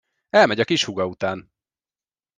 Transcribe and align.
Elmegy 0.29 0.59
a 0.59 0.63
kishúga 0.63 1.05
után! 1.05 1.51